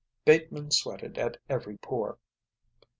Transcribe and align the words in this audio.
Bateman 0.25 0.71
sweated 0.71 1.19
at 1.19 1.37
every 1.47 1.77
pore. 1.77 2.17